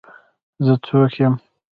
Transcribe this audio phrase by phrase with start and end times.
[0.65, 1.33] زه څوک یم.